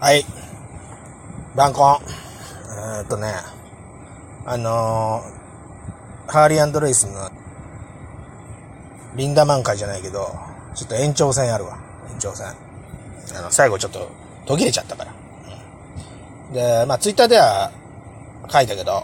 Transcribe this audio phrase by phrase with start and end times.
[0.00, 0.24] はい。
[1.56, 1.98] バンコン。
[1.98, 3.32] えー、っとね、
[4.46, 7.32] あのー、ハーリーレイスの、
[9.16, 10.38] リンダマン会じゃないけど、
[10.76, 11.80] ちょっと延長戦あるわ。
[12.12, 12.46] 延長戦。
[12.46, 14.08] あの、最後ちょっと
[14.46, 15.12] 途切れちゃったから。
[16.52, 17.72] で、まあ、ツイッターでは
[18.48, 19.02] 書いたけど、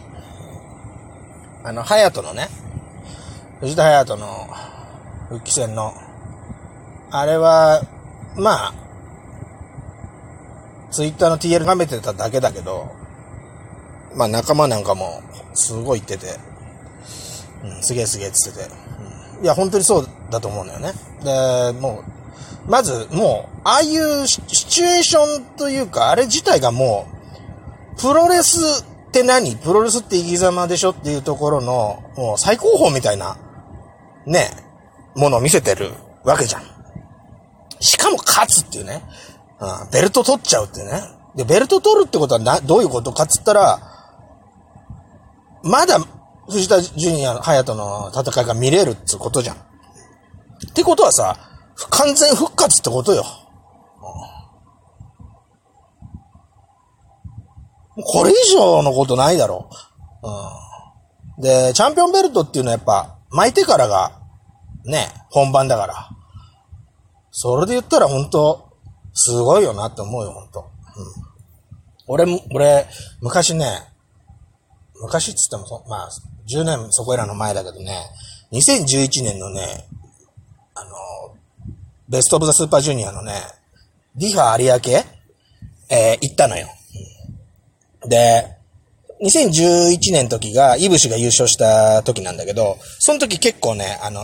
[1.64, 2.46] あの、ハヤトのね、
[3.58, 4.46] 藤田ハヤトの
[5.28, 5.92] 復帰戦の、
[7.10, 7.82] あれは、
[8.36, 8.83] まあ、
[10.94, 12.92] ツイッターの TL 舐めてただけだけど、
[14.14, 16.38] まあ仲間なんかもすごい言ってて、
[17.64, 18.70] うん、すげえすげえって言ってて、
[19.38, 20.92] うん、いや本当にそうだと思うんだよね。
[21.24, 22.04] で、も
[22.66, 27.08] う、まずもう、ああいうシチュエーションというか、あれ自体がも
[27.96, 29.56] う、プロレスって何？
[29.56, 33.36] プロレスって生き様でしょっていうところの、もう最高峰みたいな、
[34.26, 34.48] ね、
[35.16, 35.90] ものを見せてる
[36.22, 36.62] わけじゃん。
[37.80, 39.02] しかも勝つっていうね。
[39.60, 41.02] うん、ベルト取っちゃうってね。
[41.34, 43.80] で、ベルト取るってことはな、どういうことかっつったら、
[45.62, 45.98] まだ
[46.48, 49.56] 藤田ジュニア、隼人の戦いが見れるってことじゃん。
[49.56, 49.60] っ
[50.74, 51.36] てことはさ、
[51.90, 53.24] 完全復活ってことよ。
[57.96, 59.70] これ以上のことないだろ
[60.22, 60.28] う。
[60.28, 61.42] うん。
[61.42, 64.12] で、チャンピオンベルトっていうのはやっぱ、巻いてからが、
[64.84, 66.10] ね、本番だから。
[67.30, 68.73] それで言ったら本当
[69.14, 70.60] すごいよなって思うよ、ほんと。
[70.60, 71.24] うん。
[72.06, 72.86] 俺も、俺、
[73.20, 73.66] 昔ね、
[75.00, 76.08] 昔っつってもそまあ、
[76.48, 77.98] 10年そこらの前だけどね、
[78.52, 79.86] 2011年のね、
[80.74, 80.90] あの、
[82.08, 83.34] ベストオブザスーパージュニアのね、
[84.16, 85.04] ディファ有明？
[85.90, 86.68] えー、行ったのよ。
[88.06, 88.54] で、
[89.22, 94.20] 2011年の時が、飯伏が優勝した時なんだけど、その時結構ね、あの、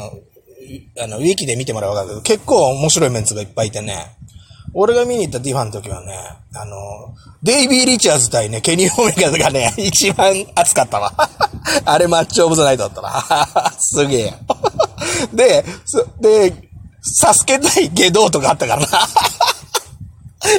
[1.03, 4.17] あの、ウィキで見てもらうわけだけど、結構面白いメンツがいっぱいいてね、
[4.73, 6.15] 俺が見に行ったディファの時はね、
[6.55, 11.13] あの、デイビー・リチャーズ対ね、ケニー・オメガがね、 一番熱かったわ。
[11.85, 13.75] あれマッチオブザナイトだったな。
[13.79, 14.35] すげえ。
[15.33, 15.65] で、
[16.21, 16.55] で、
[17.03, 19.09] サスケ対ゲドウとかあったからな。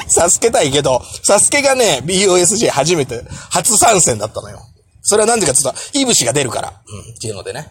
[0.08, 1.26] サスケ対ゲドウ。
[1.26, 4.62] サスケがね、BOSJ 初めて、初参戦だったのよ。
[5.02, 6.70] それはなんでかって言ったら、イブシが出るから。
[6.70, 7.70] うん、っていうのでね。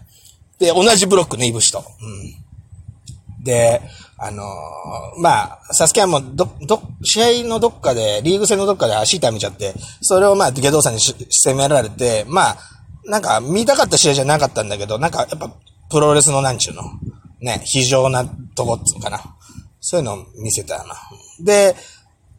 [0.58, 1.84] で、同じブロックね、イブシと。
[2.00, 3.44] うん。
[3.44, 3.80] で、
[4.22, 9.72] あのー、まあ、サスケはもう、ど、ど、試合のどっかで、リーグ戦のどっかで足痛めちゃって、
[10.02, 12.56] それをまあ、ゲドウさんに攻められて、まあ、
[13.06, 15.50] なんか、見たかった試合じゃなかったんだけど、なんか、やっぱ、
[15.90, 16.82] プロレスのなんちゅうの、
[17.40, 19.22] ね、非常なとこっつうかな。
[19.80, 20.96] そういうのを見せたよな。
[21.42, 21.74] で、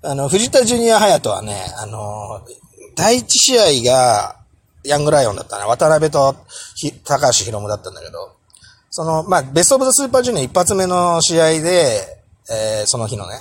[0.04, 4.36] あの、藤田ジュニア隼人はね、あのー、第一試合が、
[4.84, 5.66] ヤングライオンだったな。
[5.66, 6.36] 渡辺と
[7.06, 8.36] 高橋宏夢だったんだけど、
[8.92, 12.22] その、まあ、ベストオブザスーパージュニア一発目の試合で、
[12.52, 13.36] えー、その日のね、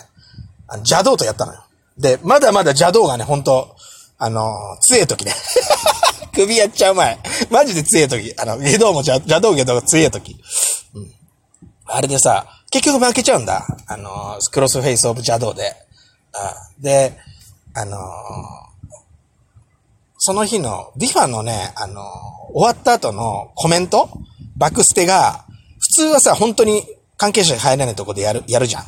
[0.68, 1.64] あの邪道とやったのよ。
[1.98, 3.74] で、まだまだ邪道がね、本当
[4.18, 5.34] あの、強え時ね。
[6.32, 7.18] 首やっちゃう前。
[7.50, 8.32] マジで強え時。
[8.38, 10.36] あの、ゲドウも邪道ゲドウが強え時。
[10.94, 11.12] うん。
[11.86, 13.66] あれでさ、結局負けちゃうんだ。
[13.88, 15.74] あの、クロスフェイスオブ邪道で。
[16.32, 17.18] あで、
[17.74, 18.00] あのー、
[20.18, 22.02] その日の、ディファのね、あの
[22.52, 24.10] 終わった後のコメント
[24.60, 25.46] バクステが、
[25.78, 26.82] 普通はさ、本当に
[27.16, 28.84] 関係者が入らないとこでやる、やるじゃん。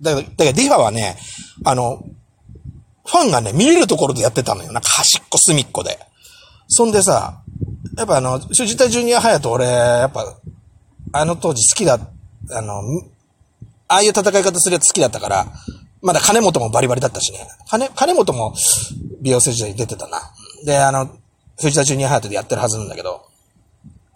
[0.00, 1.18] だから、だからディファはね、
[1.64, 2.02] あの、
[3.04, 4.72] ファンがね、見れるところでやってたのよ。
[4.72, 5.98] なんか端っこ隅っこで。
[6.66, 7.42] そんでさ、
[7.98, 10.38] やっぱあの、藤田ジュニア隼人俺、やっぱ、
[11.12, 11.98] あの当時好きだ、
[12.50, 12.80] あの、
[13.86, 15.46] ああいう戦い方するやつ好きだったから、
[16.00, 17.40] まだ金本もバリバリだったしね。
[17.68, 18.54] 金、金本も
[19.20, 20.32] 美容整時代出てたな。
[20.64, 21.10] で、あの、
[21.60, 23.27] 藤田ジュニア隼人でやってるはずなんだけど、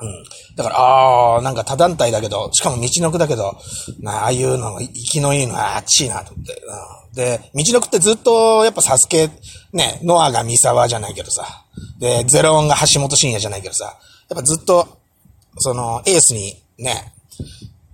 [0.02, 0.24] うん。
[0.56, 3.56] だから、ああ、なんか他団体だけど、しかも道のくだけど、
[4.00, 6.62] なああいうの、生きのいいのはあっちいなと思って。
[7.10, 9.30] うん、で、道のくってずっと、やっぱサスケ、
[9.72, 11.64] ね、ノアが三沢じゃないけどさ。
[11.98, 13.84] で、ゼロオンが橋本真也じゃないけどさ。
[14.28, 14.98] やっぱずっと、
[15.58, 17.12] その、エースに、ね、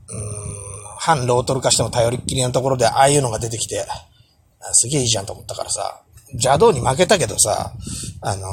[0.09, 0.23] うん、
[0.99, 3.87] 反ロートル化しても頼りっきりなところで、ああいうのが出てきて、
[4.73, 6.03] すげえいいじゃんと思ったからさ。
[6.33, 7.73] 邪道に負けたけどさ、
[8.21, 8.49] あのー、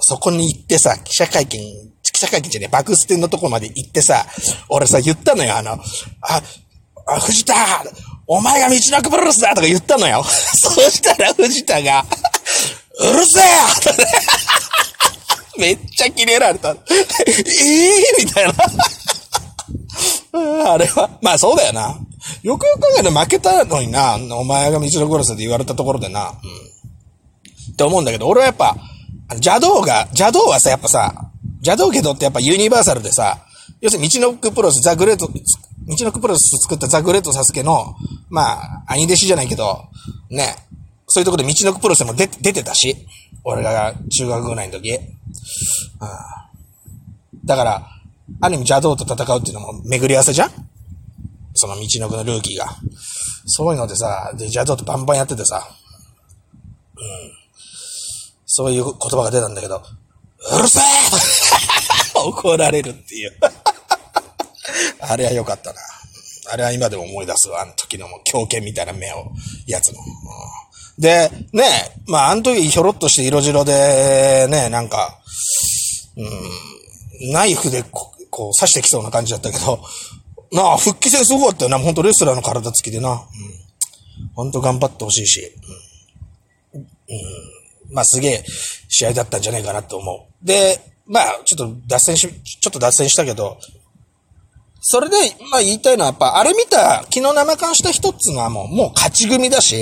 [0.00, 1.60] そこに行ってさ、記者会見
[2.24, 4.26] 記者会じゃねえ、爆捨てのとこまで行ってさ、
[4.68, 6.42] 俺さ、言ったのよ、あの、あ、
[7.06, 7.54] あ、藤田
[8.26, 10.24] お前が道のくプロレスだとか言ったのよ。
[10.24, 12.04] そしたら藤田が、
[12.98, 13.44] うるせえ
[15.60, 16.70] めっちゃキレられた。
[16.70, 16.74] え
[17.28, 18.54] えー、みたいな。
[20.72, 21.98] あれは、まあそうだよな。
[22.42, 26.28] よくよく考えて負けたのにな、お前が道のクロスで言われたところでな。
[26.28, 26.34] うん。
[27.72, 28.74] って思うんだけど、俺はやっぱ、
[29.32, 31.30] 邪道が、邪道はさ、やっぱさ、
[31.64, 33.38] 邪道けどってやっぱユニバーサルでさ、
[33.80, 35.32] 要するに道のくプロレス、ザ・グレート、道
[36.04, 37.96] のくプロレス作ったザ・グレートサスケの、
[38.28, 39.88] まあ、兄弟子じゃないけど、
[40.30, 40.54] ね、
[41.06, 43.06] そういうところで道のくプロセスも出出てたし、
[43.44, 44.90] 俺が中学ぐらいの時。
[44.90, 45.00] うん、
[47.44, 47.90] だから、
[48.40, 50.50] ある意味邪道と戦うっていうのも巡り合わせじゃん？
[51.54, 52.66] その道のくのルーキーが。
[53.46, 55.68] そういうのでさ、で、邪道とバンバンやっててさ、
[56.96, 57.02] うん。
[58.46, 59.82] そういう言葉が出たんだけど、
[60.56, 60.82] うるせえ
[62.14, 63.32] 怒られるっていう。
[65.00, 65.80] あれは良かったな。
[66.50, 67.62] あれは今でも思い出すわ。
[67.62, 69.30] あの時のもう狂犬みたいな目を、
[69.66, 70.00] やつの。
[70.00, 70.04] うん
[70.98, 71.64] で、ね、
[72.06, 75.18] まあ、あの時ひょろっとして色白で、ね、なんか、
[76.16, 79.80] うん、ナイフでここう刺してきそうな感じだったけど、
[80.52, 81.78] なあ、復帰戦すごかったよな。
[81.78, 83.10] ほんとレスラーの体つきでな。
[83.10, 83.18] うん。
[84.34, 85.52] ほんと頑張ってほしいし。
[86.72, 86.80] うん。
[86.80, 86.86] うん、
[87.94, 88.44] まあ、すげえ
[88.88, 90.46] 試合だったんじゃないかなと思う。
[90.46, 93.58] で、まあ、ちょっと脱線し、ちょっと脱線したけど、
[94.80, 95.16] それで、
[95.50, 99.76] まあ言いたいのはやっぱ、あれ見た、昨日生感した人っつうのはもう、もう勝ち組だし、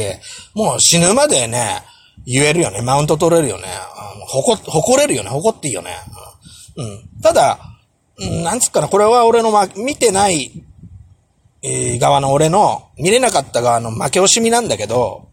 [0.54, 1.82] もう死ぬまでね、
[2.24, 2.82] 言えるよね。
[2.82, 3.64] マウント取れるよね。
[4.28, 5.30] 誇、誇れるよね。
[5.30, 5.96] 誇っていいよね。
[6.76, 7.20] うん。
[7.20, 7.58] ただ、
[8.18, 10.52] うん、なんつうかな、これは俺の、ま、見てない、
[11.62, 15.28] えー側の俺の、見れなかった側の負け惜しみなんだけど、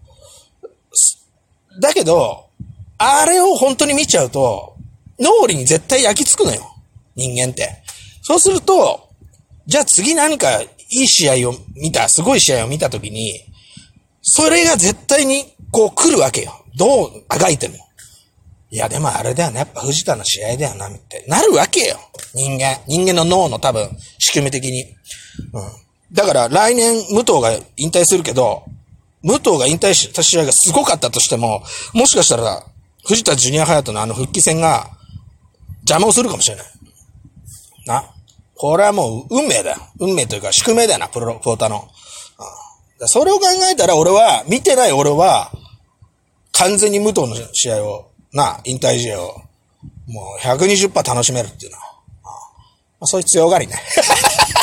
[1.79, 2.47] だけど、
[2.97, 4.68] あれを本当に見ちゃうと、
[5.19, 6.75] 脳裏に絶対焼き付くのよ。
[7.15, 7.83] 人間って。
[8.21, 9.09] そうすると、
[9.65, 13.43] じゃあ次何かいい試合を見た、すごい試合を見たときに、
[14.21, 16.65] それが絶対にこう来るわけよ。
[16.75, 17.75] どうあがいても。
[18.71, 19.59] いや、でもあれだよね。
[19.59, 21.97] やっぱ藤田の試合だよな、ってなるわけよ。
[22.33, 22.79] 人間。
[22.87, 23.89] 人間の脳の多分、
[24.19, 24.83] 仕組み的に。
[24.83, 24.95] うん。
[26.11, 28.63] だから来年武藤が引退するけど、
[29.23, 31.63] 武藤が引退した試合がすごかったとしても、
[31.93, 32.63] もしかしたら、
[33.05, 34.91] 藤田ジュニアハヤトのあの復帰戦が
[35.93, 36.65] 邪魔をするかもしれない。
[37.85, 38.03] な。
[38.55, 39.77] これはもう運命だよ。
[39.99, 41.77] 運命というか宿命だよな、プロ、プロターの。
[41.77, 41.99] うん
[43.07, 45.51] それを考えたら俺は、見てない俺は、
[46.51, 49.41] 完全に武藤の試合を、な、引退試合を、
[50.07, 51.83] もう120%楽しめるっていうのは。
[52.23, 52.31] ま
[53.01, 53.81] あ、そういう強がりね。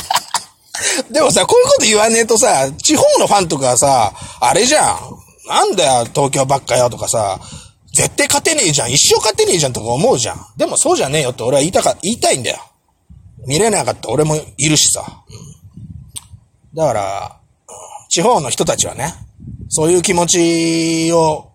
[1.11, 4.99] でもさ、こういうこと言わねえとさ、地方のファンとかさ、あれじゃん。
[5.49, 7.41] なんだよ、東京ばっかよとかさ、
[7.97, 8.93] 絶対勝てねえじゃん。
[8.93, 10.39] 一生勝てねえじゃんとか思うじゃん。
[10.59, 12.59] でもそうじゃねえよって俺は言いたか、言いたいんだよ。
[13.47, 15.25] 見れなかった俺もいるしさ。
[16.75, 17.41] だから、
[18.11, 19.15] 地方の人たちはね、
[19.71, 21.53] そういう気持ちを、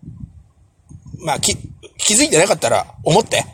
[1.24, 1.56] まあ、き、
[1.96, 3.44] 気づいてなかったら思って。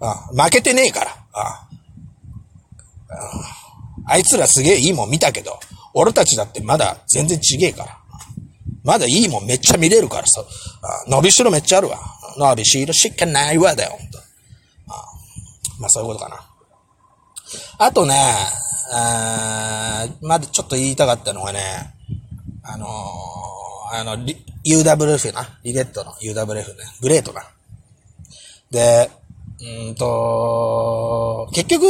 [0.00, 1.10] うん負けてねえから。
[1.12, 1.70] うん
[4.06, 5.60] あいつらすげえいいもん見たけど、
[5.92, 7.98] 俺たちだってまだ全然ちげえから。
[8.82, 10.42] まだいいもんめっちゃ見れるからさ。
[11.06, 11.98] 伸びしろめっちゃあるわ。
[12.40, 13.98] 伸びしろしかないわだよ、
[14.88, 15.04] あ
[15.78, 16.40] まあそういうことかな。
[17.78, 18.14] あとね、
[18.92, 21.60] あまだちょっと言いたかったのがね、
[22.62, 24.16] あのー、あの、
[24.64, 25.58] UWF な。
[25.64, 26.64] リゲットの UWF ね。
[27.00, 27.42] グレートな。
[28.70, 29.10] で、
[29.88, 31.84] うんと、結局、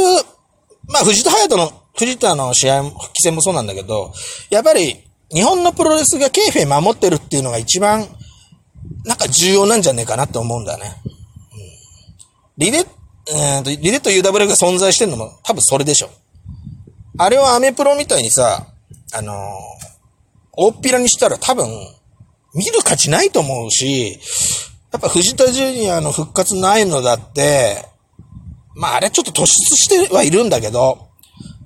[0.87, 4.13] まあ、藤田隼人の、藤田の試合も、復帰戦もそうなんだけど、
[4.49, 5.03] やっぱり、
[5.33, 8.07] 日本のプロレスがケーフェ守ってるっていうのが一番、
[9.31, 10.95] 重要なんじゃねえかなって思うんだよね。
[11.05, 11.11] うん、
[12.57, 16.09] リレ、えーと、リレと UW が存在してるのも多分それでしょ。
[17.17, 18.67] あれをアメプロみたいにさ、
[19.13, 19.91] あのー
[20.53, 21.65] 大っぴらにしたら多分、
[22.53, 24.19] 見る価値ないと思うし、
[24.91, 27.85] やっぱ藤田ジュニアの復活ないのだって、
[28.75, 31.07] まああれちょっと突出してはいるんだけど、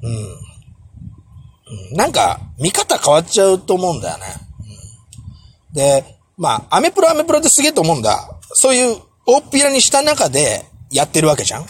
[0.03, 0.11] うん。
[0.11, 4.25] うんなんか、見方変わっちゃうと思うんだよね。
[5.71, 8.29] うんで、まあ、アメプロアメプロですげえと思うんだ。
[8.53, 11.65] そういう大っぴらにした中でやってるわけじゃん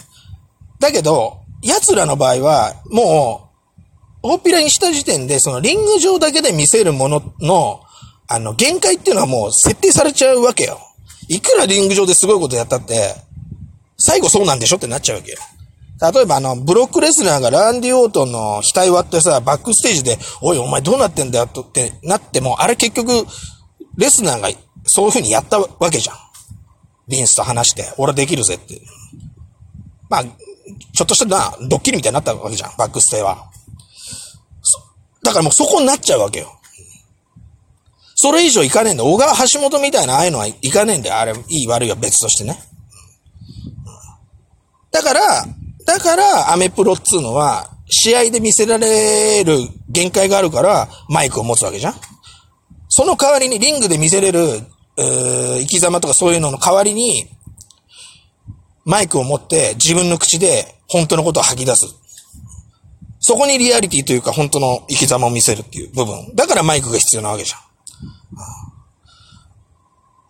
[0.80, 3.50] だけど、奴らの場合は、も
[4.22, 7.80] う、大っぴらにした時点で、そのリング上だけで見せるものの、
[8.28, 10.78] あの、限界っていうのはもう設定されちゃうわけよ。
[11.28, 13.14] いくらリング上ですごいことやったって、
[13.98, 15.38] 最後そうなんでしょってなっちゃうわけよ。
[16.12, 23.26] 例えばあの、ブロックレスナーがランディ・オートンの額割ってさ、バックステージで、おいお前どうなってんだよってなっても、あれ結局、
[23.96, 24.48] レスナーが
[24.84, 26.16] そういう風にやったわけじゃん。
[27.08, 28.80] リンスと話して、俺できるぜって。
[30.08, 33.50] まあ、ちょっとしたな、ドッキリみたいになったわけじゃん、バックステは。
[35.22, 36.52] だからもうそこになっちゃうわけよ。
[38.14, 39.04] それ以上いかねえんだ。
[39.04, 41.18] 小川橋本みたいなああいうのはいかねえんだよ。
[41.18, 42.58] あれ、いい悪いは別としてね。
[44.90, 45.46] だから、
[45.84, 51.94] だから、アメプロっつうのは、試合で見せられる限界があるから、マイクを持つわけじゃん
[52.88, 54.60] その代わりにリングで見せれる、
[54.96, 57.28] 生き様とかそういうのの代わりに、
[58.84, 61.86] マイクを持って自分の口で本当のことを吐き出す。
[63.18, 66.34] そこにリアリティというか本当の生き様を見せるっていう部分。
[66.36, 67.60] だからマイクが必要なわけじゃん。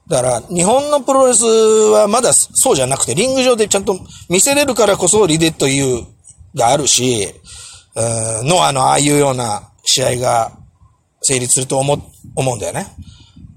[0.09, 3.99] だから、日本のプロレスはまだそうじゃなくて、リング上でちゃんと
[4.31, 6.07] 見せれるからこそリデという、
[6.55, 7.29] があるし、
[7.97, 10.53] ノアのああいうような試合が
[11.23, 12.01] 成立すると思っ、
[12.37, 12.87] 思うんだよね。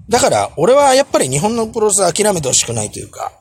[0.08, 3.32] だから、俺はやっぱり日本のプロレスは諦めてほしくないというか、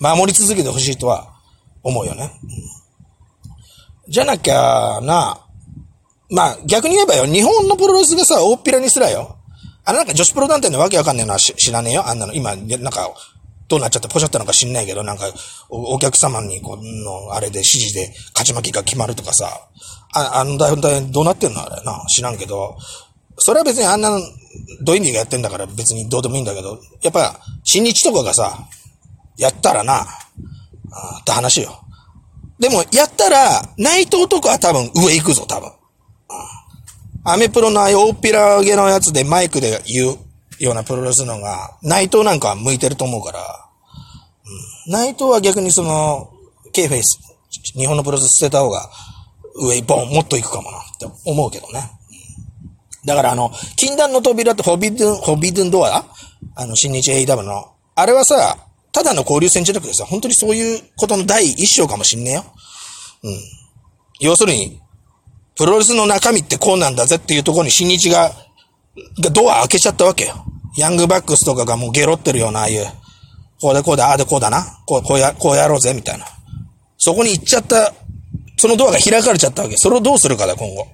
[0.00, 1.34] 守り続けてほしいとは
[1.82, 2.32] 思うよね。
[4.08, 5.38] じゃなきゃな、
[6.30, 9.36] まあ逆に言えばよ、日本のプロレスがさ、大っぴらにすらよ。
[9.84, 12.08] あのなんか女子プロ団体のわけわかんねえのは知らねえよ。
[12.08, 13.12] あんなの、今、なんか、
[13.68, 15.24] どうなっちゃってポシャったのか知んないけど、なんか、
[15.70, 19.68] お客様に、この、あれで指示で勝ち負けが決まるとかさ、
[20.14, 21.62] ああの台本どうなってんの？
[21.62, 22.76] あれな、知らんけど、
[23.36, 24.10] それは別にあんな、
[24.82, 28.68] ドインディがやってんだから別にどうでもいいんだけど、やっぱ、新日とかがさ、
[29.36, 30.06] やったらな、
[30.90, 31.80] あって話よ。
[32.58, 35.72] でも、やったら、内藤とかは多分上行くぞ、多分。
[37.24, 40.18] アメプロのああいう大っぴらげのやつでマイクで言う
[40.58, 43.40] ようなプロレスのが、内藤なんかは向いてると思うから、
[44.86, 46.30] うん、内藤は逆にその、
[46.72, 47.18] K フェイス、
[47.74, 48.90] 日本のプロレス捨てた方が、
[49.54, 51.90] 上ボン、もっと行くかもなって思うけどね。
[53.04, 56.04] だからあの、禁断の扉ってホビドゥン、ホビドゥンドア
[56.54, 57.72] あの、新日 AW の。
[57.94, 58.56] あれはさ、
[58.92, 62.44] ただの交流戦じゃなくてさ、本当にそういうことの第一章かもしんねえよ。
[63.24, 63.38] うん。
[64.20, 64.80] 要するに、
[65.56, 68.30] プロレスの中身ってこうなんだぜっていうところに新日が、
[69.22, 70.44] がドア開けちゃったわけよ。
[70.76, 72.86] ヤングバックスとかがもうゲロってるような、ああいう、
[73.60, 74.62] こうでこうだ、ああでこうだな。
[74.86, 76.26] こう、こうや、こうやろうぜ、みたいな。
[76.98, 77.92] そこに行っちゃった、
[78.56, 79.76] そのドアが開かれちゃったわけ。
[79.76, 80.86] それをどうするかだ、今後。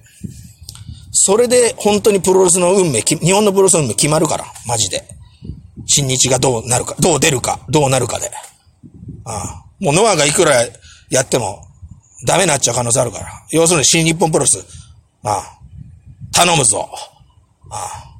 [1.21, 5.03] それで、本当にプロレスの運命、日本のプロレスの運命決まるから、マジで。
[5.85, 8.31] 新日がどうなるか、どう出るか、どうなるかで。
[9.25, 10.65] ああもうノアがいくら
[11.09, 11.67] やっても、
[12.25, 13.27] ダメになっちゃう可能性あるから。
[13.51, 14.65] 要するに新日本プロレス、
[15.23, 15.59] ああ、
[16.31, 16.89] 頼むぞ。
[17.69, 18.18] ああ